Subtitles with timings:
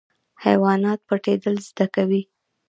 [0.43, 2.21] حیوانات پټیدل زده کوي